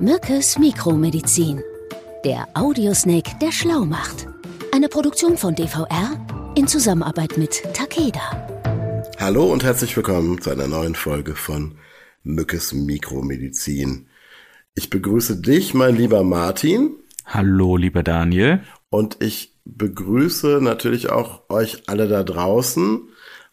[0.00, 1.62] Mückes Mikromedizin.
[2.24, 4.26] Der Audiosnake, der schlau macht.
[4.72, 8.20] Eine Produktion von DVR in Zusammenarbeit mit Takeda.
[9.20, 11.78] Hallo und herzlich willkommen zu einer neuen Folge von
[12.24, 14.08] Mückes Mikromedizin.
[14.74, 16.96] Ich begrüße dich, mein lieber Martin.
[17.24, 18.64] Hallo, lieber Daniel.
[18.90, 23.08] Und ich begrüße natürlich auch euch alle da draußen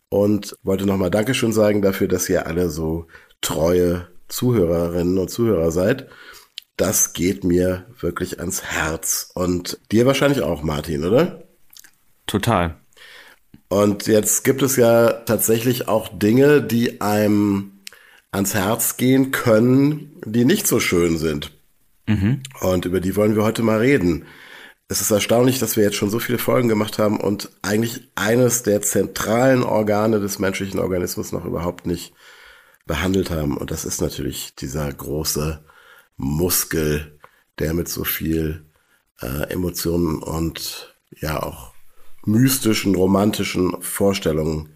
[0.09, 3.05] und wollte nochmal Dankeschön sagen dafür, dass ihr alle so
[3.41, 6.07] treue Zuhörerinnen und Zuhörer seid.
[6.77, 9.29] Das geht mir wirklich ans Herz.
[9.35, 11.43] Und dir wahrscheinlich auch, Martin, oder?
[12.25, 12.75] Total.
[13.67, 17.81] Und jetzt gibt es ja tatsächlich auch Dinge, die einem
[18.31, 21.51] ans Herz gehen können, die nicht so schön sind.
[22.07, 22.41] Mhm.
[22.61, 24.25] Und über die wollen wir heute mal reden.
[24.87, 28.63] Es ist erstaunlich, dass wir jetzt schon so viele Folgen gemacht haben und eigentlich eines
[28.63, 32.13] der zentralen Organe des menschlichen Organismus noch überhaupt nicht
[32.91, 33.55] behandelt haben.
[33.55, 35.63] Und das ist natürlich dieser große
[36.17, 37.17] Muskel,
[37.57, 38.65] der mit so viel
[39.21, 41.73] äh, Emotionen und ja auch
[42.25, 44.73] mystischen, romantischen Vorstellungen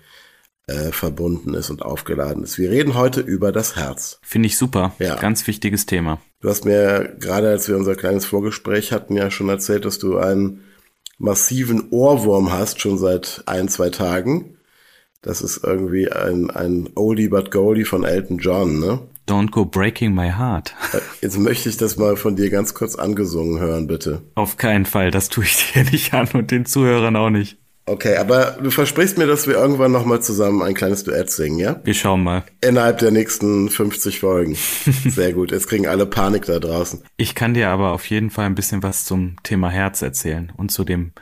[0.67, 2.58] äh, verbunden ist und aufgeladen ist.
[2.58, 4.17] Wir reden heute über das Herz.
[4.21, 4.95] Finde ich super.
[4.99, 5.17] Ja.
[5.17, 6.21] Ganz wichtiges Thema.
[6.39, 10.19] Du hast mir gerade, als wir unser kleines Vorgespräch hatten, ja schon erzählt, dass du
[10.19, 10.61] einen
[11.17, 14.55] massiven Ohrwurm hast, schon seit ein, zwei Tagen.
[15.25, 18.99] Das ist irgendwie ein, ein Oldie but Goldie von Elton John, ne?
[19.27, 20.75] Don't go breaking my heart.
[20.93, 24.21] Äh, jetzt möchte ich das mal von dir ganz kurz angesungen hören, bitte.
[24.35, 27.57] Auf keinen Fall, das tue ich dir nicht an und den Zuhörern auch nicht.
[27.87, 31.81] Okay, aber du versprichst mir, dass wir irgendwann nochmal zusammen ein kleines Duett singen, ja?
[31.83, 32.43] Wir schauen mal.
[32.61, 34.55] Innerhalb der nächsten 50 Folgen.
[35.09, 37.01] Sehr gut, jetzt kriegen alle Panik da draußen.
[37.17, 40.71] Ich kann dir aber auf jeden Fall ein bisschen was zum Thema Herz erzählen und
[40.71, 41.13] zu dem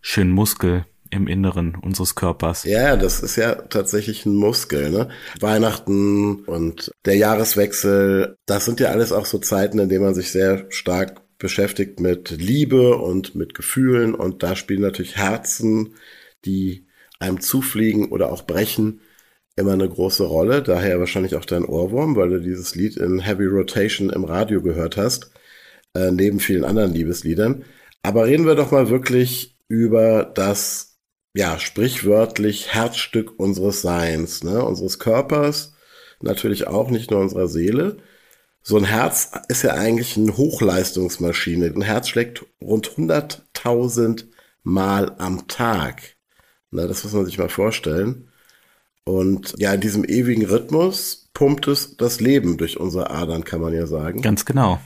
[0.00, 2.64] schönen Muskel im Inneren unseres Körpers.
[2.64, 5.08] Ja, das ist ja tatsächlich ein Muskel, ne?
[5.40, 10.30] Weihnachten und der Jahreswechsel, das sind ja alles auch so Zeiten, in denen man sich
[10.30, 15.94] sehr stark beschäftigt mit Liebe und mit Gefühlen und da spielen natürlich Herzen,
[16.44, 16.86] die
[17.20, 19.00] einem zufliegen oder auch brechen,
[19.56, 20.62] immer eine große Rolle.
[20.62, 24.96] Daher wahrscheinlich auch dein Ohrwurm, weil du dieses Lied in Heavy Rotation im Radio gehört
[24.96, 25.30] hast,
[25.94, 27.64] äh, neben vielen anderen Liebesliedern.
[28.02, 30.87] Aber reden wir doch mal wirklich über das,
[31.34, 35.74] ja, sprichwörtlich Herzstück unseres Seins, ne, unseres Körpers,
[36.20, 37.98] natürlich auch nicht nur unserer Seele
[38.68, 41.72] so ein Herz ist ja eigentlich eine Hochleistungsmaschine.
[41.74, 44.26] Ein Herz schlägt rund 100.000
[44.62, 46.16] Mal am Tag.
[46.70, 48.28] Na, das muss man sich mal vorstellen.
[49.04, 53.72] Und ja, in diesem ewigen Rhythmus pumpt es das Leben durch unsere Adern, kann man
[53.72, 54.20] ja sagen.
[54.20, 54.78] Ganz genau.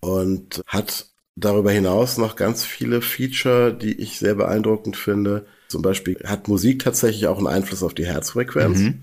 [0.00, 5.46] Und hat darüber hinaus noch ganz viele Feature, die ich sehr beeindruckend finde.
[5.68, 8.78] Zum Beispiel hat Musik tatsächlich auch einen Einfluss auf die Herzfrequenz.
[8.78, 9.02] Mhm.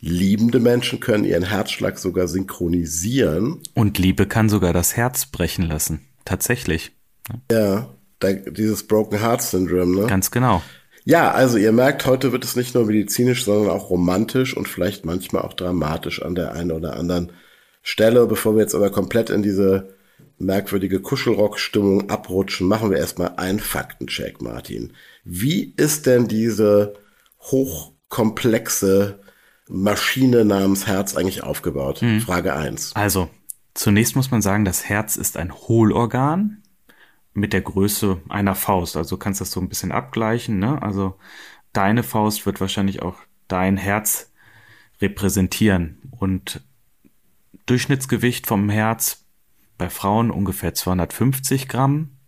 [0.00, 3.60] Liebende Menschen können ihren Herzschlag sogar synchronisieren.
[3.74, 6.00] Und Liebe kann sogar das Herz brechen lassen.
[6.24, 6.92] Tatsächlich.
[7.50, 7.88] Ja,
[8.22, 10.06] dieses Broken Heart Syndrome, ne?
[10.06, 10.62] Ganz genau.
[11.04, 15.06] Ja, also ihr merkt, heute wird es nicht nur medizinisch, sondern auch romantisch und vielleicht
[15.06, 17.32] manchmal auch dramatisch an der einen oder anderen
[17.82, 18.26] Stelle.
[18.26, 19.94] Bevor wir jetzt aber komplett in diese
[20.38, 24.92] merkwürdige Kuschelrock-Stimmung abrutschen, machen wir erstmal einen Faktencheck, Martin.
[25.24, 26.94] Wie ist denn diese
[27.40, 29.20] hochkomplexe
[29.68, 32.02] Maschine namens Herz eigentlich aufgebaut?
[32.02, 32.20] Mhm.
[32.20, 32.94] Frage eins.
[32.94, 33.28] Also,
[33.74, 36.62] zunächst muss man sagen, das Herz ist ein Hohlorgan
[37.34, 38.96] mit der Größe einer Faust.
[38.96, 40.58] Also du kannst das so ein bisschen abgleichen.
[40.58, 40.80] Ne?
[40.82, 41.16] Also
[41.72, 43.16] deine Faust wird wahrscheinlich auch
[43.46, 44.32] dein Herz
[45.00, 45.98] repräsentieren.
[46.10, 46.62] Und
[47.66, 49.24] Durchschnittsgewicht vom Herz
[49.78, 52.18] bei Frauen ungefähr 250 Gramm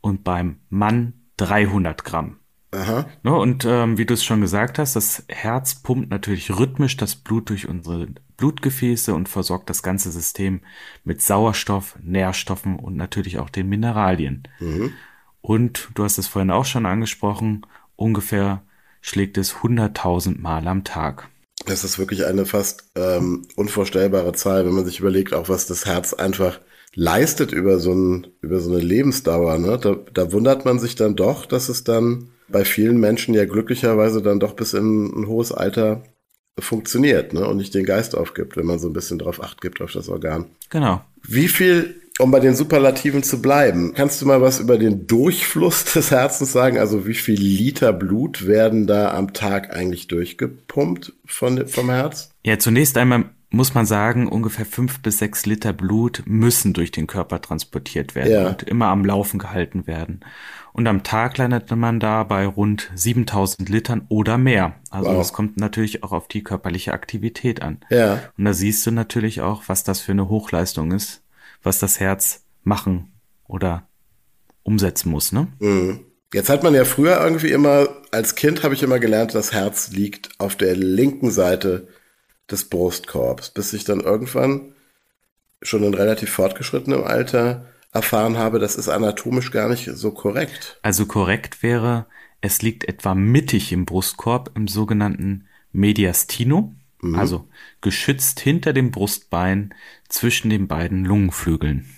[0.00, 2.38] und beim Mann 300 Gramm.
[2.70, 3.06] Aha.
[3.22, 7.16] Ne, und ähm, wie du es schon gesagt hast, das Herz pumpt natürlich rhythmisch das
[7.16, 10.60] Blut durch unsere Blutgefäße und versorgt das ganze System
[11.02, 14.42] mit Sauerstoff, Nährstoffen und natürlich auch den Mineralien.
[14.60, 14.92] Mhm.
[15.40, 17.66] Und du hast es vorhin auch schon angesprochen,
[17.96, 18.62] ungefähr
[19.00, 21.28] schlägt es 100.000 Mal am Tag.
[21.64, 25.86] Das ist wirklich eine fast ähm, unvorstellbare Zahl, wenn man sich überlegt, auch was das
[25.86, 26.60] Herz einfach
[26.98, 29.58] leistet über so, ein, über so eine Lebensdauer.
[29.58, 29.78] Ne?
[29.80, 34.20] Da, da wundert man sich dann doch, dass es dann bei vielen Menschen ja glücklicherweise
[34.20, 36.02] dann doch bis in ein hohes Alter
[36.58, 37.46] funktioniert ne?
[37.46, 40.08] und nicht den Geist aufgibt, wenn man so ein bisschen drauf acht gibt auf das
[40.08, 40.46] Organ.
[40.70, 41.00] Genau.
[41.22, 45.84] Wie viel, um bei den Superlativen zu bleiben, kannst du mal was über den Durchfluss
[45.84, 46.78] des Herzens sagen?
[46.78, 52.30] Also wie viel Liter Blut werden da am Tag eigentlich durchgepumpt von, vom Herz?
[52.44, 57.06] Ja, zunächst einmal muss man sagen, ungefähr fünf bis sechs Liter Blut müssen durch den
[57.06, 58.48] Körper transportiert werden ja.
[58.48, 60.20] und immer am Laufen gehalten werden.
[60.72, 64.74] Und am Tag landet man da bei rund 7000 Litern oder mehr.
[64.90, 65.16] Also wow.
[65.18, 67.80] das kommt natürlich auch auf die körperliche Aktivität an.
[67.90, 68.20] Ja.
[68.36, 71.22] Und da siehst du natürlich auch, was das für eine Hochleistung ist,
[71.62, 73.12] was das Herz machen
[73.46, 73.88] oder
[74.62, 75.48] umsetzen muss, ne?
[75.58, 76.00] Mhm.
[76.34, 79.92] Jetzt hat man ja früher irgendwie immer, als Kind habe ich immer gelernt, das Herz
[79.92, 81.88] liegt auf der linken Seite
[82.50, 84.72] des Brustkorbs, bis ich dann irgendwann
[85.62, 90.78] schon in relativ fortgeschrittenem Alter erfahren habe, das ist anatomisch gar nicht so korrekt.
[90.82, 92.06] Also korrekt wäre,
[92.40, 97.18] es liegt etwa mittig im Brustkorb im sogenannten Mediastino, mhm.
[97.18, 97.48] also
[97.80, 99.74] geschützt hinter dem Brustbein
[100.08, 101.88] zwischen den beiden Lungenflügeln.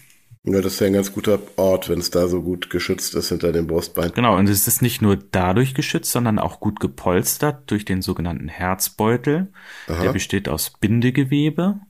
[0.45, 3.29] Ja, das ist ja ein ganz guter Ort, wenn es da so gut geschützt ist
[3.29, 4.13] hinter dem Brustbein.
[4.15, 8.49] Genau, und es ist nicht nur dadurch geschützt, sondern auch gut gepolstert durch den sogenannten
[8.49, 9.53] Herzbeutel.
[9.87, 10.03] Aha.
[10.03, 11.81] Der besteht aus Bindegewebe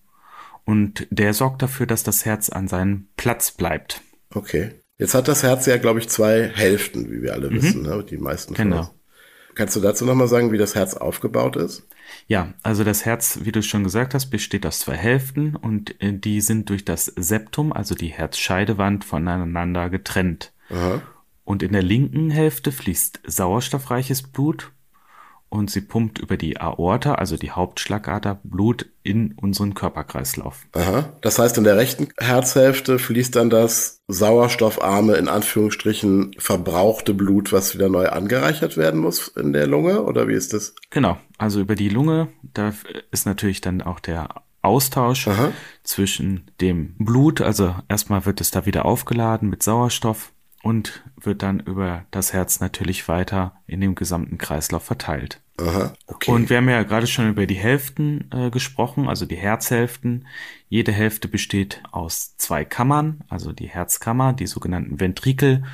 [0.65, 4.01] und der sorgt dafür, dass das Herz an seinem Platz bleibt.
[4.35, 4.73] Okay.
[4.99, 7.55] Jetzt hat das Herz ja, glaube ich, zwei Hälften, wie wir alle mhm.
[7.55, 8.05] wissen, ne?
[8.09, 8.81] die meisten von genau.
[8.81, 8.91] uns.
[9.55, 11.87] Kannst du dazu nochmal sagen, wie das Herz aufgebaut ist?
[12.27, 16.13] Ja, also das Herz, wie du schon gesagt hast, besteht aus zwei Hälften und äh,
[16.13, 20.53] die sind durch das Septum, also die Herzscheidewand, voneinander getrennt.
[20.71, 21.03] Aha.
[21.45, 24.73] Und in der linken Hälfte fließt sauerstoffreiches Blut
[25.51, 30.67] und sie pumpt über die Aorta, also die Hauptschlagader, Blut in unseren Körperkreislauf.
[30.73, 31.13] Aha.
[31.21, 37.75] Das heißt, in der rechten Herzhälfte fließt dann das sauerstoffarme, in Anführungsstrichen verbrauchte Blut, was
[37.75, 40.03] wieder neu angereichert werden muss in der Lunge?
[40.03, 40.75] Oder wie ist das?
[40.91, 41.19] Genau.
[41.37, 42.73] Also über die Lunge, da
[43.11, 44.29] ist natürlich dann auch der
[44.63, 45.53] Austausch Aha.
[45.83, 50.33] zwischen dem Blut, also erstmal wird es da wieder aufgeladen mit Sauerstoff
[50.63, 55.41] und wird dann über das Herz natürlich weiter in dem gesamten Kreislauf verteilt.
[55.59, 56.31] Aha, okay.
[56.31, 60.27] Und wir haben ja gerade schon über die Hälften äh, gesprochen, also die Herzhälften.
[60.69, 65.65] Jede Hälfte besteht aus zwei Kammern, also die Herzkammer, die sogenannten Ventrikel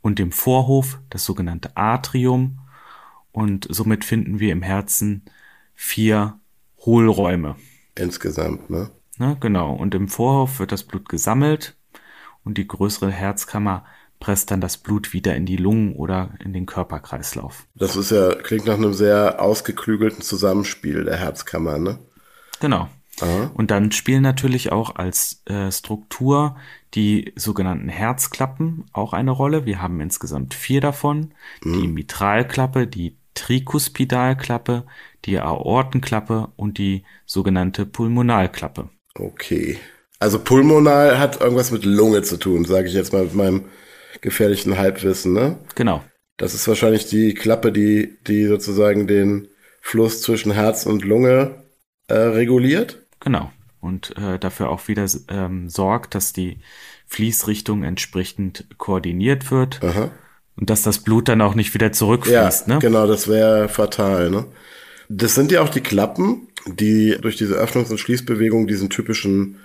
[0.00, 2.60] und dem Vorhof, das sogenannte Atrium.
[3.32, 5.22] Und somit finden wir im Herzen
[5.74, 6.38] vier
[6.78, 7.56] Hohlräume.
[7.96, 8.90] Insgesamt, ne?
[9.18, 9.36] ne?
[9.40, 9.74] Genau.
[9.74, 11.76] Und im Vorhof wird das Blut gesammelt
[12.44, 13.84] und die größere Herzkammer
[14.24, 17.66] presst dann das Blut wieder in die Lungen oder in den Körperkreislauf.
[17.74, 21.98] Das ist ja, klingt nach einem sehr ausgeklügelten Zusammenspiel der Herzkammer, ne?
[22.58, 22.88] Genau.
[23.20, 23.50] Aha.
[23.52, 26.56] Und dann spielen natürlich auch als äh, Struktur
[26.94, 29.66] die sogenannten Herzklappen auch eine Rolle.
[29.66, 31.34] Wir haben insgesamt vier davon.
[31.62, 31.82] Mhm.
[31.82, 34.86] Die Mitralklappe, die Trikuspidalklappe,
[35.26, 38.88] die Aortenklappe und die sogenannte Pulmonalklappe.
[39.16, 39.78] Okay.
[40.18, 43.64] Also pulmonal hat irgendwas mit Lunge zu tun, sage ich jetzt mal mit meinem
[44.20, 45.58] gefährlichen Halbwissen, ne?
[45.74, 46.02] Genau.
[46.36, 49.48] Das ist wahrscheinlich die Klappe, die, die sozusagen den
[49.80, 51.62] Fluss zwischen Herz und Lunge
[52.08, 52.98] äh, reguliert.
[53.20, 53.52] Genau.
[53.80, 56.58] Und äh, dafür auch wieder ähm, sorgt, dass die
[57.06, 59.82] Fließrichtung entsprechend koordiniert wird.
[59.82, 60.10] Aha.
[60.56, 62.78] Und dass das Blut dann auch nicht wieder zurückfließt, ja, ne?
[62.80, 64.46] Genau, das wäre fatal, ne?
[65.08, 69.60] Das sind ja auch die Klappen, die durch diese Öffnungs- und Schließbewegung diesen typischen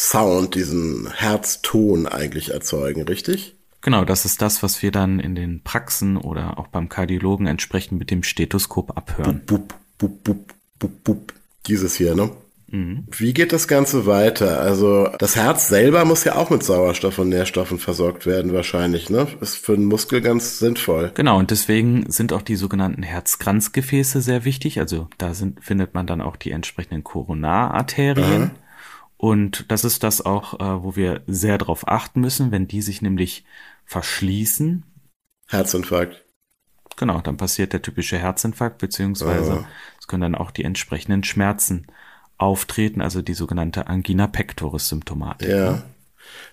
[0.00, 3.54] Sound, diesen Herzton eigentlich erzeugen, richtig?
[3.82, 7.98] Genau, das ist das, was wir dann in den Praxen oder auch beim Kardiologen entsprechend
[7.98, 9.42] mit dem Stethoskop abhören.
[9.44, 11.32] Bup, bup, bup, bup, bup,
[11.66, 12.30] Dieses hier, ne?
[12.68, 13.08] Mhm.
[13.10, 14.60] Wie geht das Ganze weiter?
[14.60, 19.26] Also das Herz selber muss ja auch mit Sauerstoff und Nährstoffen versorgt werden wahrscheinlich, ne?
[19.42, 21.10] Ist für einen Muskel ganz sinnvoll.
[21.14, 24.78] Genau, und deswegen sind auch die sogenannten Herzkranzgefäße sehr wichtig.
[24.80, 28.42] Also da sind, findet man dann auch die entsprechenden Koronararterien.
[28.44, 28.50] Aha.
[29.20, 33.02] Und das ist das auch, äh, wo wir sehr darauf achten müssen, wenn die sich
[33.02, 33.44] nämlich
[33.84, 34.82] verschließen.
[35.46, 36.24] Herzinfarkt.
[36.96, 39.66] Genau, dann passiert der typische Herzinfarkt, beziehungsweise oh.
[39.98, 41.86] es können dann auch die entsprechenden Schmerzen
[42.38, 45.50] auftreten, also die sogenannte Angina pectoris Symptomatik.
[45.50, 45.72] Ja.
[45.72, 45.82] Ne?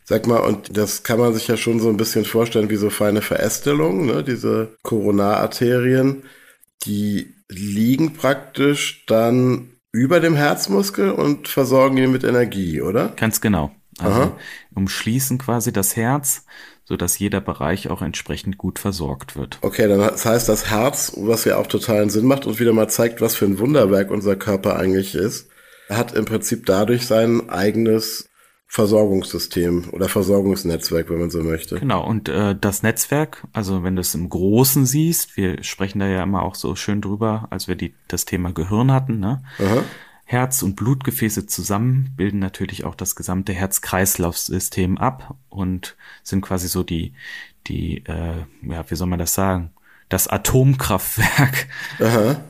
[0.03, 2.89] Sag mal, und das kann man sich ja schon so ein bisschen vorstellen wie so
[2.89, 4.25] feine Verästelungen, ne?
[4.25, 6.23] diese Koronararterien,
[6.83, 13.13] die liegen praktisch dann über dem Herzmuskel und versorgen ihn mit Energie, oder?
[13.15, 13.71] Ganz genau.
[13.99, 14.37] Also Aha.
[14.75, 16.45] umschließen quasi das Herz,
[16.83, 19.57] so dass jeder Bereich auch entsprechend gut versorgt wird.
[19.61, 22.89] Okay, dann das heißt das Herz, was ja auch totalen Sinn macht und wieder mal
[22.89, 25.49] zeigt, was für ein Wunderwerk unser Körper eigentlich ist,
[25.89, 28.29] hat im Prinzip dadurch sein eigenes
[28.69, 31.79] Versorgungssystem oder Versorgungsnetzwerk, wenn man so möchte.
[31.79, 36.07] Genau, und äh, das Netzwerk, also wenn du es im Großen siehst, wir sprechen da
[36.07, 39.41] ja immer auch so schön drüber, als wir die, das Thema Gehirn hatten, ne?
[39.59, 39.83] Aha.
[40.25, 46.83] Herz- und Blutgefäße zusammen bilden natürlich auch das gesamte Herz-Kreislauf-System ab und sind quasi so
[46.83, 47.13] die,
[47.67, 49.71] die, äh, ja, wie soll man das sagen?
[50.09, 51.67] Das Atomkraftwerk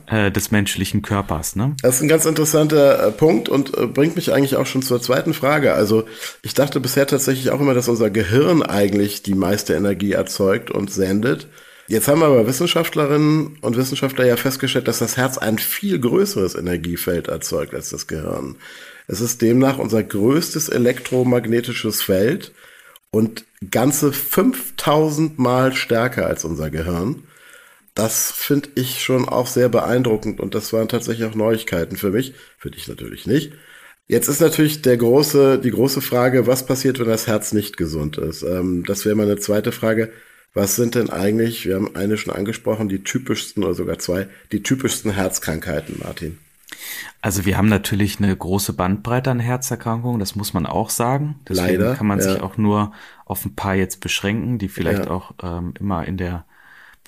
[0.06, 1.56] äh, des menschlichen Körpers.
[1.56, 1.74] Ne?
[1.82, 5.02] Das ist ein ganz interessanter äh, Punkt und äh, bringt mich eigentlich auch schon zur
[5.02, 5.74] zweiten Frage.
[5.74, 6.04] Also
[6.42, 10.92] ich dachte bisher tatsächlich auch immer, dass unser Gehirn eigentlich die meiste Energie erzeugt und
[10.92, 11.48] sendet.
[11.88, 17.28] Jetzt haben aber Wissenschaftlerinnen und Wissenschaftler ja festgestellt, dass das Herz ein viel größeres Energiefeld
[17.28, 18.56] erzeugt als das Gehirn.
[19.06, 22.52] Es ist demnach unser größtes elektromagnetisches Feld
[23.10, 27.24] und ganze 5000 Mal stärker als unser Gehirn.
[27.98, 32.32] Das finde ich schon auch sehr beeindruckend und das waren tatsächlich auch Neuigkeiten für mich,
[32.56, 33.54] für dich natürlich nicht.
[34.06, 38.16] Jetzt ist natürlich der große, die große Frage, was passiert, wenn das Herz nicht gesund
[38.16, 38.44] ist?
[38.44, 40.12] Ähm, das wäre meine zweite Frage.
[40.54, 44.62] Was sind denn eigentlich, wir haben eine schon angesprochen, die typischsten oder sogar zwei, die
[44.62, 46.38] typischsten Herzkrankheiten, Martin?
[47.20, 51.40] Also wir haben natürlich eine große Bandbreite an Herzerkrankungen, das muss man auch sagen.
[51.48, 52.32] Deswegen Leider, kann man ja.
[52.32, 52.92] sich auch nur
[53.24, 55.10] auf ein paar jetzt beschränken, die vielleicht ja.
[55.10, 56.44] auch ähm, immer in der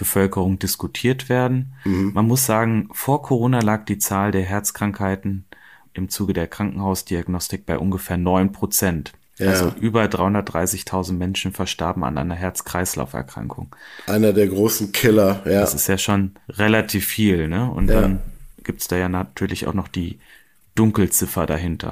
[0.01, 1.75] Bevölkerung diskutiert werden.
[1.85, 2.13] Mhm.
[2.15, 5.45] Man muss sagen, vor Corona lag die Zahl der Herzkrankheiten
[5.93, 9.13] im Zuge der Krankenhausdiagnostik bei ungefähr neun Prozent.
[9.37, 9.51] Ja.
[9.51, 13.75] Also über 330.000 Menschen verstarben an einer Herz-Kreislauf-Erkrankung.
[14.07, 15.61] Einer der großen Killer, ja.
[15.61, 17.71] Das ist ja schon relativ viel, ne?
[17.71, 18.01] Und ja.
[18.01, 18.21] dann
[18.65, 20.19] gibt's da ja natürlich auch noch die
[20.75, 21.91] Dunkelziffer dahinter.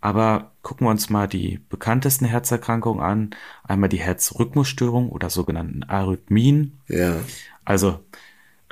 [0.00, 3.30] Aber gucken wir uns mal die bekanntesten Herzerkrankungen an.
[3.64, 6.80] Einmal die Herzrhythmusstörung oder sogenannten Arrhythmien.
[6.88, 7.16] Ja.
[7.64, 8.00] Also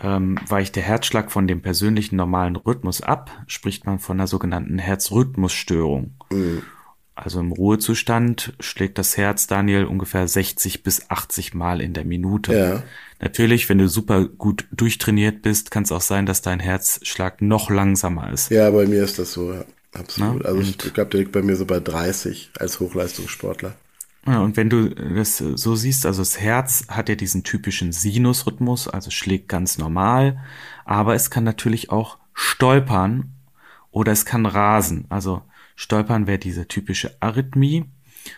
[0.00, 4.78] ähm, weicht der Herzschlag von dem persönlichen normalen Rhythmus ab, spricht man von einer sogenannten
[4.78, 6.14] Herzrhythmusstörung.
[6.30, 6.62] Mhm.
[7.14, 12.56] Also im Ruhezustand schlägt das Herz, Daniel, ungefähr 60 bis 80 Mal in der Minute.
[12.56, 12.82] Ja.
[13.20, 17.70] Natürlich, wenn du super gut durchtrainiert bist, kann es auch sein, dass dein Herzschlag noch
[17.70, 18.52] langsamer ist.
[18.52, 19.64] Ja, bei mir ist das so, ja.
[19.92, 20.42] Absolut.
[20.42, 20.48] Na?
[20.48, 23.74] Also ich, glaube, der liegt bei mir so bei 30 als Hochleistungssportler.
[24.26, 28.88] Ja, und wenn du das so siehst, also das Herz hat ja diesen typischen Sinusrhythmus,
[28.88, 30.44] also schlägt ganz normal,
[30.84, 33.32] aber es kann natürlich auch stolpern
[33.90, 35.06] oder es kann rasen.
[35.08, 35.42] Also
[35.76, 37.84] Stolpern wäre diese typische Arrhythmie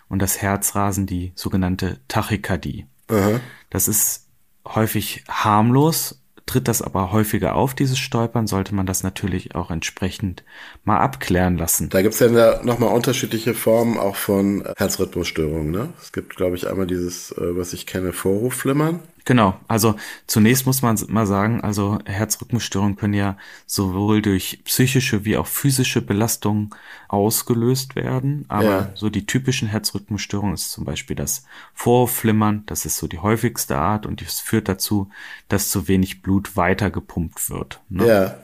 [0.08, 2.86] und das Herzrasen die sogenannte Tachykardie.
[3.08, 3.40] Aha.
[3.70, 4.26] Das ist
[4.66, 10.44] häufig harmlos, Tritt das aber häufiger auf, dieses Stolpern, sollte man das natürlich auch entsprechend
[10.84, 11.88] mal abklären lassen.
[11.88, 15.70] Da gibt's ja nochmal unterschiedliche Formen auch von Herzrhythmusstörungen.
[15.70, 15.88] Ne?
[16.00, 19.00] Es gibt, glaube ich, einmal dieses, äh, was ich kenne, Vorhofflimmern.
[19.24, 19.96] Genau, also
[20.26, 23.36] zunächst muss man mal sagen, also Herzrhythmusstörungen können ja
[23.66, 26.70] sowohl durch psychische wie auch physische Belastungen
[27.08, 28.44] ausgelöst werden.
[28.48, 28.92] Aber ja.
[28.94, 34.06] so die typischen Herzrhythmusstörungen ist zum Beispiel das Vorflimmern, das ist so die häufigste Art
[34.06, 35.10] und das führt dazu,
[35.48, 37.80] dass zu wenig Blut weitergepumpt wird.
[37.88, 38.06] Ne?
[38.06, 38.36] Ja,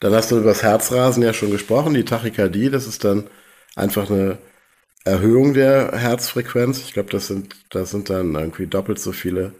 [0.00, 3.28] dann hast du über das Herzrasen ja schon gesprochen, die Tachykardie, das ist dann
[3.76, 4.38] einfach eine
[5.04, 6.80] Erhöhung der Herzfrequenz.
[6.80, 9.54] Ich glaube, das sind, das sind dann irgendwie doppelt so viele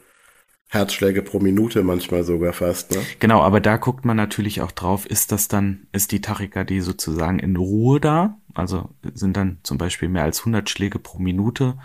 [0.72, 2.98] Herzschläge pro Minute manchmal sogar fast, ne?
[3.18, 7.40] Genau, aber da guckt man natürlich auch drauf, ist das dann, ist die Tachykardie sozusagen
[7.40, 8.38] in Ruhe da?
[8.54, 11.76] Also sind dann zum Beispiel mehr als 100 Schläge pro Minute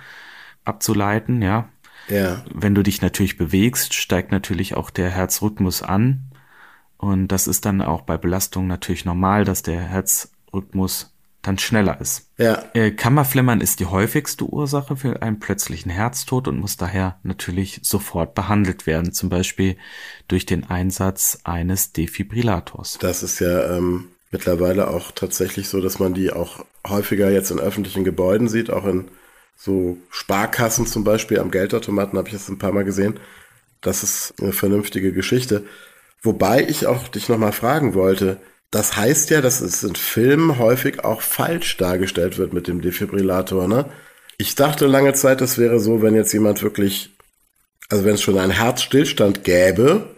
[0.66, 1.68] abzuleiten, ja?
[2.10, 2.44] Ja.
[2.54, 6.30] Wenn du dich natürlich bewegst, steigt natürlich auch der Herzrhythmus an.
[6.98, 11.15] Und das ist dann auch bei Belastung natürlich normal, dass der Herzrhythmus
[11.48, 12.30] dann schneller ist.
[12.38, 12.64] Ja.
[12.74, 18.36] Äh, Kammerflimmern ist die häufigste Ursache für einen plötzlichen Herztod und muss daher natürlich sofort
[18.36, 19.78] behandelt werden, zum Beispiel
[20.28, 22.98] durch den Einsatz eines Defibrillators.
[23.00, 27.60] Das ist ja ähm, mittlerweile auch tatsächlich so, dass man die auch häufiger jetzt in
[27.60, 29.10] öffentlichen Gebäuden sieht, auch in
[29.56, 33.20] so Sparkassen zum Beispiel, am Geldautomaten habe ich das ein paar Mal gesehen.
[33.82, 35.64] Das ist eine vernünftige Geschichte.
[36.22, 38.38] Wobei ich auch dich nochmal fragen wollte,
[38.76, 43.70] das heißt ja, dass es in Filmen häufig auch falsch dargestellt wird mit dem Defibrillator,
[43.70, 43.86] ne?
[44.38, 47.16] Ich dachte lange Zeit, das wäre so, wenn jetzt jemand wirklich,
[47.88, 50.10] also wenn es schon einen Herzstillstand gäbe,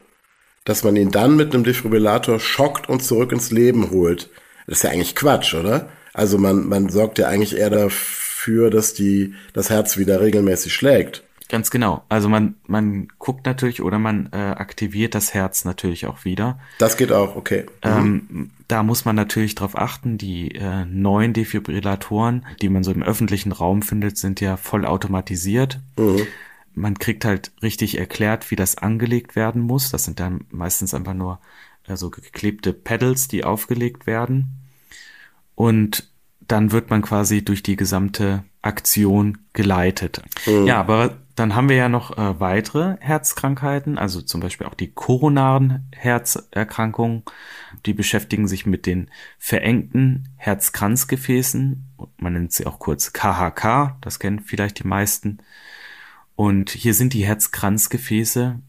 [0.66, 4.32] dass man ihn dann mit einem Defibrillator schockt und zurück ins Leben holt.
[4.66, 5.90] Das ist ja eigentlich Quatsch, oder?
[6.14, 11.22] Also man, man sorgt ja eigentlich eher dafür, dass die, das Herz wieder regelmäßig schlägt.
[11.50, 12.04] Ganz genau.
[12.10, 16.60] Also man, man guckt natürlich oder man äh, aktiviert das Herz natürlich auch wieder.
[16.78, 17.66] Das geht auch, okay.
[17.84, 17.90] Mhm.
[17.90, 23.02] Ähm, da muss man natürlich darauf achten, die äh, neuen Defibrillatoren, die man so im
[23.02, 25.80] öffentlichen Raum findet, sind ja voll automatisiert.
[25.98, 26.28] Mhm.
[26.74, 29.90] Man kriegt halt richtig erklärt, wie das angelegt werden muss.
[29.90, 31.40] Das sind dann meistens einfach nur
[31.88, 34.50] äh, so geklebte Pedals, die aufgelegt werden.
[35.56, 36.10] Und
[36.46, 40.22] dann wird man quasi durch die gesamte Aktion geleitet.
[40.46, 40.66] Mhm.
[40.66, 44.92] Ja, aber dann haben wir ja noch äh, weitere Herzkrankheiten, also zum Beispiel auch die
[44.92, 47.22] koronaren Herzerkrankungen.
[47.86, 51.94] Die beschäftigen sich mit den verengten Herzkranzgefäßen.
[52.18, 55.38] Man nennt sie auch kurz KHK, das kennen vielleicht die meisten.
[56.36, 58.60] Und hier sind die Herzkranzgefäße,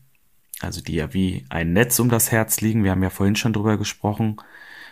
[0.60, 3.54] also die ja wie ein Netz um das Herz liegen, wir haben ja vorhin schon
[3.54, 4.37] drüber gesprochen,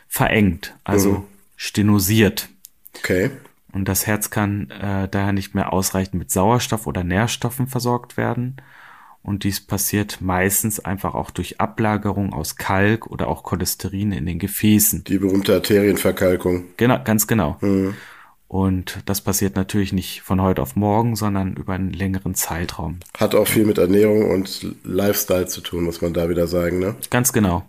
[0.09, 1.25] verengt, also mhm.
[1.57, 2.49] stenosiert.
[2.97, 3.33] Okay.
[3.77, 8.57] Und das Herz kann äh, daher nicht mehr ausreichend mit Sauerstoff oder Nährstoffen versorgt werden.
[9.23, 14.39] Und dies passiert meistens einfach auch durch Ablagerung aus Kalk oder auch Cholesterin in den
[14.39, 15.05] Gefäßen.
[15.05, 16.65] Die berühmte Arterienverkalkung.
[16.79, 17.59] Genau, ganz genau.
[17.61, 17.93] Mhm.
[18.49, 23.01] Und das passiert natürlich nicht von heute auf morgen, sondern über einen längeren Zeitraum.
[23.19, 26.95] Hat auch viel mit Ernährung und Lifestyle zu tun, muss man da wieder sagen, ne?
[27.11, 27.67] Ganz genau.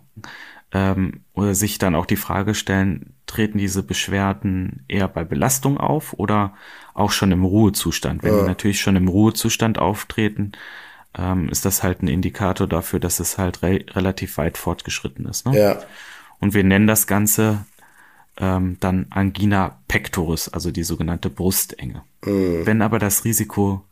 [0.72, 6.12] Ähm, oder sich dann auch die Frage stellen, treten diese Beschwerden eher bei Belastung auf
[6.14, 6.54] oder
[6.94, 8.22] auch schon im Ruhezustand?
[8.22, 8.40] Wenn ja.
[8.42, 10.52] die natürlich schon im Ruhezustand auftreten,
[11.16, 15.46] ähm, ist das halt ein Indikator dafür, dass es halt re relativ weit fortgeschritten ist.
[15.46, 15.58] Ne?
[15.58, 15.78] Ja.
[16.38, 17.64] Und wir nennen das Ganze
[18.36, 22.02] ähm, dann Angina pectoris, also die sogenannte Brustenge.
[22.24, 22.66] Mhm.
[22.66, 23.84] Wenn aber das Risiko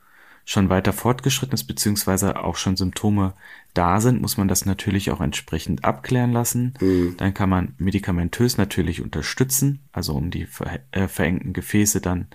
[0.48, 3.34] schon weiter fortgeschritten ist, beziehungsweise auch schon Symptome
[3.74, 6.74] da sind, muss man das natürlich auch entsprechend abklären lassen.
[6.80, 7.16] Mhm.
[7.18, 12.28] Dann kann man medikamentös natürlich unterstützen, also um die ver äh, verengten Gefäße dann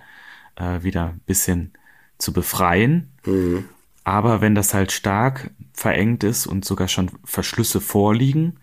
[0.56, 1.72] äh, wieder ein bisschen
[2.18, 3.12] zu befreien.
[3.24, 3.64] Mhm.
[4.04, 8.58] Aber wenn das halt stark verengt ist und sogar schon Verschlüsse vorliegen,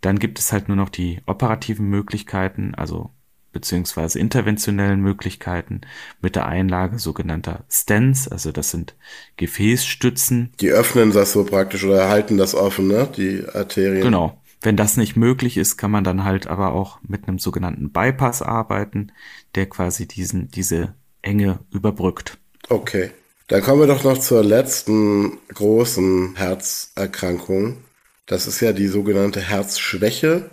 [0.00, 3.10] dann gibt es halt nur noch die operativen Möglichkeiten, also
[3.52, 5.82] beziehungsweise interventionellen Möglichkeiten
[6.20, 8.94] mit der Einlage sogenannter Stents, also das sind
[9.36, 10.52] Gefäßstützen.
[10.60, 13.08] Die öffnen das so praktisch oder halten das offen, ne?
[13.16, 14.02] Die Arterien.
[14.02, 14.38] Genau.
[14.60, 18.42] Wenn das nicht möglich ist, kann man dann halt aber auch mit einem sogenannten Bypass
[18.42, 19.10] arbeiten,
[19.56, 22.38] der quasi diesen, diese Enge überbrückt.
[22.68, 23.10] Okay.
[23.48, 27.78] Dann kommen wir doch noch zur letzten großen Herzerkrankung.
[28.26, 30.48] Das ist ja die sogenannte Herzschwäche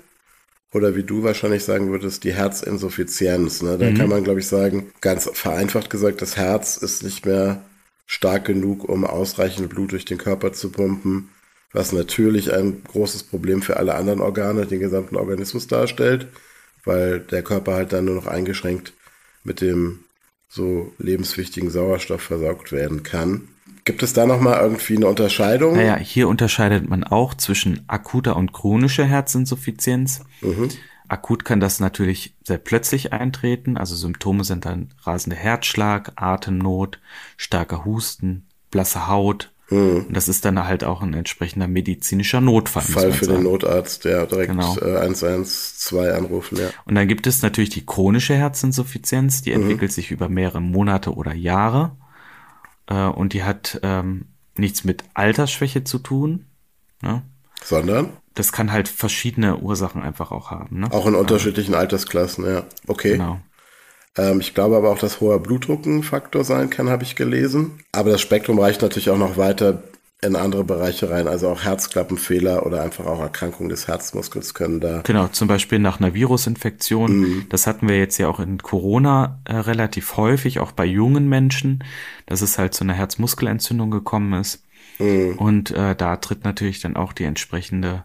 [0.74, 3.62] oder wie du wahrscheinlich sagen würdest, die Herzinsuffizienz.
[3.62, 3.78] Ne?
[3.78, 3.96] Da mhm.
[3.96, 7.64] kann man, glaube ich, sagen, ganz vereinfacht gesagt, das Herz ist nicht mehr
[8.06, 11.30] stark genug, um ausreichend Blut durch den Körper zu pumpen,
[11.74, 16.28] was natürlich ein großes Problem für alle anderen Organe, den gesamten Organismus darstellt,
[16.86, 18.94] weil der Körper halt dann nur noch eingeschränkt
[19.44, 20.00] mit dem
[20.48, 23.50] so lebenswichtigen Sauerstoff versorgt werden kann.
[23.90, 25.76] Gibt es da nochmal irgendwie eine Unterscheidung?
[25.76, 30.22] Naja, hier unterscheidet man auch zwischen akuter und chronischer Herzinsuffizienz.
[30.42, 30.70] Mhm.
[31.08, 33.78] Akut kann das natürlich sehr plötzlich eintreten.
[33.78, 37.00] Also Symptome sind dann rasender Herzschlag, Atemnot,
[37.36, 39.50] starker Husten, blasse Haut.
[39.72, 40.06] Mhm.
[40.08, 42.84] Und das ist dann halt auch ein entsprechender medizinischer Notfall.
[42.84, 44.78] Fall für den Notarzt, der direkt genau.
[44.78, 46.60] äh, 112 anrufen.
[46.60, 46.70] Ja.
[46.86, 49.64] Und dann gibt es natürlich die chronische Herzinsuffizienz, die mhm.
[49.64, 51.98] entwickelt sich über mehrere Monate oder Jahre.
[52.90, 54.26] Äh, und die hat ähm,
[54.56, 56.48] nichts mit Altersschwäche zu tun.
[57.02, 57.22] Ne?
[57.64, 58.10] Sondern?
[58.36, 60.82] Das kann halt verschiedene Ursachen einfach auch haben.
[60.82, 60.92] Ne?
[60.92, 62.64] Auch in unterschiedlichen ähm, Altersklassen, ja.
[62.88, 63.14] Okay.
[63.14, 63.40] Genau.
[64.18, 67.84] Ähm, ich glaube aber auch, dass hoher Blutdruck ein Faktor sein kann, habe ich gelesen.
[67.92, 69.84] Aber das Spektrum reicht natürlich auch noch weiter
[70.22, 71.28] in andere Bereiche rein.
[71.28, 75.02] Also auch Herzklappenfehler oder einfach auch Erkrankungen des Herzmuskels können da.
[75.06, 77.20] Genau, zum Beispiel nach einer Virusinfektion.
[77.20, 77.46] Mhm.
[77.50, 81.84] Das hatten wir jetzt ja auch in Corona äh, relativ häufig, auch bei jungen Menschen,
[82.26, 84.64] dass es halt zu einer Herzmuskelentzündung gekommen ist.
[85.00, 85.38] Mhm.
[85.38, 88.04] Und äh, da tritt natürlich dann auch die entsprechende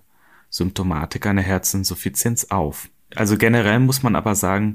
[0.50, 2.90] Symptomatik einer Herzinsuffizienz auf.
[3.16, 4.74] Also generell muss man aber sagen,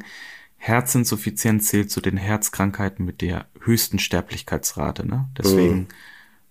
[0.57, 5.07] Herzinsuffizienz zählt zu den Herzkrankheiten mit der höchsten Sterblichkeitsrate.
[5.07, 5.29] Ne?
[5.37, 5.87] Deswegen mhm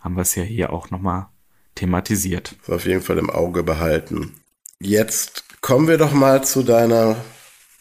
[0.00, 1.28] haben wir es ja hier auch nochmal
[1.74, 2.56] thematisiert.
[2.66, 4.34] Auf jeden Fall im Auge behalten.
[4.80, 7.16] Jetzt kommen wir doch mal zu deiner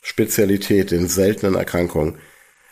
[0.02, 2.18] Spezialität, den seltenen Erkrankungen.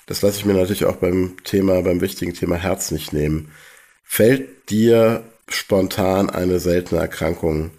[0.06, 3.52] Das lasse ich mir natürlich auch beim Thema, beim wichtigen Thema Herz nicht nehmen.
[4.04, 7.72] Fällt dir spontan eine seltene Erkrankung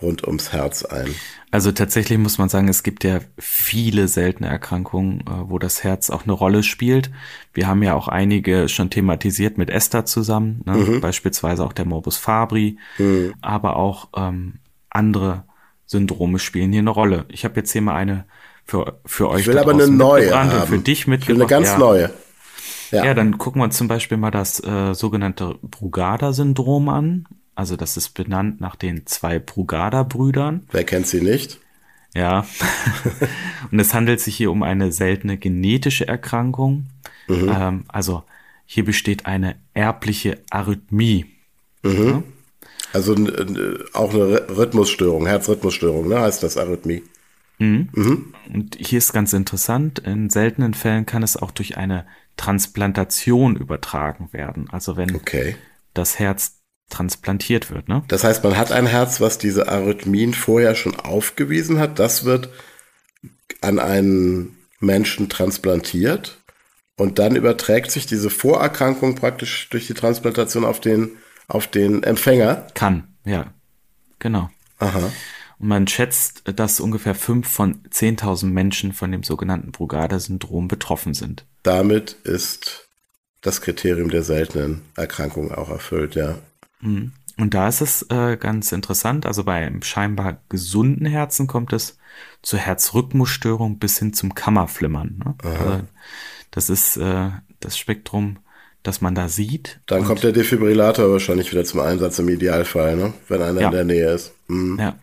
[0.00, 1.14] rund ums Herz ein?
[1.50, 6.10] Also tatsächlich muss man sagen, es gibt ja viele seltene Erkrankungen, äh, wo das Herz
[6.10, 7.10] auch eine Rolle spielt.
[7.54, 10.74] Wir haben ja auch einige schon thematisiert mit Esther zusammen, ne?
[10.74, 11.00] mhm.
[11.00, 13.34] beispielsweise auch der Morbus Fabri, mhm.
[13.40, 14.54] aber auch ähm,
[14.90, 15.44] andere
[15.86, 17.24] Syndrome spielen hier eine Rolle.
[17.28, 18.24] Ich habe jetzt hier mal eine
[18.64, 19.42] für, für euch.
[19.42, 20.66] Ich will aber eine neue haben.
[20.66, 21.40] für dich mitgebracht.
[21.40, 21.78] eine ganz ja.
[21.78, 22.10] neue.
[22.90, 23.04] Ja.
[23.04, 27.26] ja, dann gucken wir uns zum Beispiel mal das äh, sogenannte Brugada-Syndrom an.
[27.56, 30.68] Also das ist benannt nach den zwei Brugada-Brüdern.
[30.70, 31.58] Wer kennt sie nicht?
[32.14, 32.46] Ja.
[33.70, 36.86] und es handelt sich hier um eine seltene genetische Erkrankung.
[37.26, 37.50] Mhm.
[37.52, 38.22] Ähm, also
[38.66, 41.26] hier besteht eine erbliche Arrhythmie.
[41.82, 42.06] Mhm.
[42.06, 42.22] Ja?
[42.92, 43.14] Also
[43.92, 47.02] auch eine Rhythmusstörung, Herzrhythmusstörung, ne, heißt das Arrhythmie.
[47.58, 47.88] Mhm.
[47.92, 48.34] Mhm.
[48.52, 54.28] Und hier ist ganz interessant, in seltenen Fällen kann es auch durch eine Transplantation übertragen
[54.32, 54.68] werden.
[54.70, 55.56] Also wenn okay.
[55.94, 56.55] das Herz
[56.90, 57.88] transplantiert wird.
[57.88, 58.04] Ne?
[58.08, 61.98] Das heißt, man hat ein Herz, was diese Arrhythmien vorher schon aufgewiesen hat.
[61.98, 62.48] Das wird
[63.60, 66.38] an einen Menschen transplantiert
[66.96, 71.16] und dann überträgt sich diese Vorerkrankung praktisch durch die Transplantation auf den,
[71.48, 72.66] auf den Empfänger.
[72.74, 73.52] Kann, ja,
[74.18, 74.50] genau.
[74.78, 75.10] Aha.
[75.58, 81.46] Und man schätzt, dass ungefähr fünf von 10.000 Menschen von dem sogenannten Brugada-Syndrom betroffen sind.
[81.62, 82.88] Damit ist
[83.40, 86.38] das Kriterium der seltenen Erkrankung auch erfüllt, ja.
[86.86, 87.12] Mhm.
[87.38, 91.98] Und da ist es äh, ganz interessant, also bei einem scheinbar gesunden Herzen kommt es
[92.42, 95.22] zur Herzrhythmusstörung bis hin zum Kammerflimmern.
[95.22, 95.34] Ne?
[95.42, 95.82] Also
[96.50, 98.38] das ist äh, das Spektrum,
[98.82, 99.80] das man da sieht.
[99.86, 103.12] Dann kommt der Defibrillator wahrscheinlich wieder zum Einsatz im Idealfall, ne?
[103.28, 103.66] wenn einer ja.
[103.66, 104.32] in der Nähe ist.
[104.48, 104.78] Mhm.
[104.78, 104.98] Ja, ja.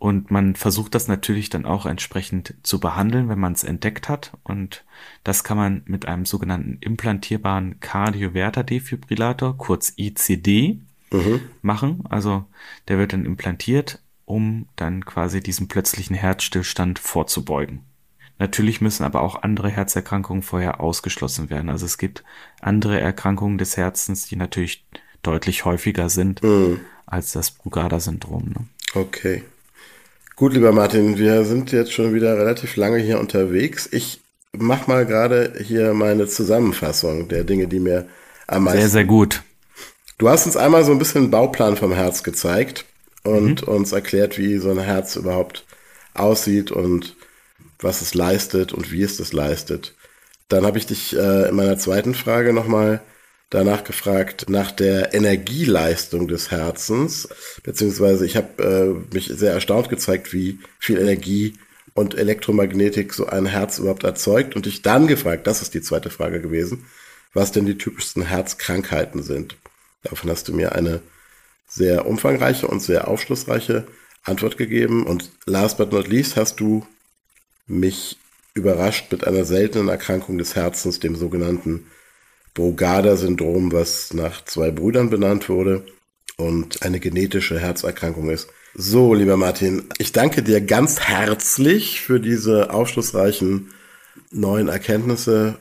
[0.00, 4.32] Und man versucht das natürlich dann auch entsprechend zu behandeln, wenn man es entdeckt hat.
[4.42, 4.82] Und
[5.24, 11.42] das kann man mit einem sogenannten implantierbaren Cardioverter-Defibrillator, kurz ICD, mhm.
[11.60, 12.02] machen.
[12.08, 12.46] Also
[12.88, 17.80] der wird dann implantiert, um dann quasi diesem plötzlichen Herzstillstand vorzubeugen.
[18.38, 21.68] Natürlich müssen aber auch andere Herzerkrankungen vorher ausgeschlossen werden.
[21.68, 22.24] Also es gibt
[22.62, 24.86] andere Erkrankungen des Herzens, die natürlich
[25.22, 26.80] deutlich häufiger sind mhm.
[27.04, 28.48] als das Brugada-Syndrom.
[28.48, 28.66] Ne?
[28.94, 29.44] Okay.
[30.40, 33.86] Gut, lieber Martin, wir sind jetzt schon wieder relativ lange hier unterwegs.
[33.92, 34.22] Ich
[34.56, 38.08] mach mal gerade hier meine Zusammenfassung der Dinge, die mir
[38.46, 38.80] am meisten.
[38.80, 39.42] Sehr, sehr gut.
[40.16, 42.86] Du hast uns einmal so ein bisschen einen Bauplan vom Herz gezeigt
[43.22, 43.68] und mhm.
[43.68, 45.66] uns erklärt, wie so ein Herz überhaupt
[46.14, 47.16] aussieht und
[47.78, 49.94] was es leistet und wie es das leistet.
[50.48, 53.02] Dann habe ich dich äh, in meiner zweiten Frage nochmal
[53.50, 57.28] danach gefragt, nach der Energieleistung des Herzens,
[57.62, 61.54] beziehungsweise ich habe äh, mich sehr erstaunt gezeigt, wie viel Energie
[61.94, 66.10] und Elektromagnetik so ein Herz überhaupt erzeugt und dich dann gefragt, das ist die zweite
[66.10, 66.86] Frage gewesen,
[67.34, 69.56] was denn die typischsten Herzkrankheiten sind.
[70.04, 71.02] Davon hast du mir eine
[71.68, 73.86] sehr umfangreiche und sehr aufschlussreiche
[74.24, 75.06] Antwort gegeben.
[75.06, 76.86] Und last but not least hast du
[77.66, 78.18] mich
[78.54, 81.86] überrascht mit einer seltenen Erkrankung des Herzens, dem sogenannten
[82.54, 85.84] Brugada-Syndrom, was nach zwei Brüdern benannt wurde
[86.36, 88.48] und eine genetische Herzerkrankung ist.
[88.74, 93.70] So, lieber Martin, ich danke dir ganz herzlich für diese aufschlussreichen
[94.30, 95.56] neuen Erkenntnisse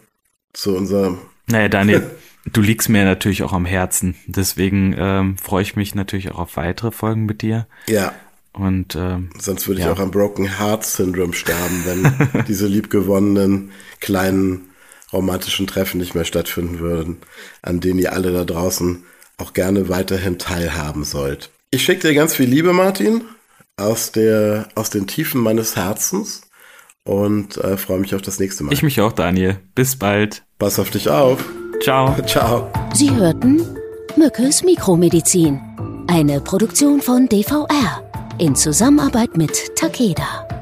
[0.54, 1.18] zu unserem.
[1.48, 2.10] Naja, Daniel,
[2.52, 4.16] Du liegst mir natürlich auch am Herzen.
[4.26, 7.68] Deswegen ähm, freue ich mich natürlich auch auf weitere Folgen mit dir.
[7.88, 8.14] Ja.
[8.54, 9.94] Und ähm, sonst würde ich ja.
[9.94, 14.69] auch am Broken Heart Syndrome sterben, wenn diese liebgewonnenen kleinen
[15.12, 17.18] romantischen Treffen nicht mehr stattfinden würden,
[17.62, 19.04] an denen ihr alle da draußen
[19.38, 21.50] auch gerne weiterhin teilhaben sollt.
[21.72, 23.22] Ich schicke dir ganz viel Liebe, Martin,
[23.78, 26.42] aus der aus den Tiefen meines Herzens
[27.04, 28.74] und äh, freue mich auf das nächste Mal.
[28.74, 29.60] Ich mich auch, Daniel.
[29.76, 30.44] Bis bald.
[30.58, 31.44] Pass auf dich auf.
[31.82, 32.16] Ciao.
[32.28, 32.72] Ciao.
[32.94, 33.66] Sie hörten
[34.18, 35.60] Mückes Mikromedizin.
[36.08, 38.04] Eine Produktion von DVR
[38.40, 40.59] in Zusammenarbeit mit Takeda.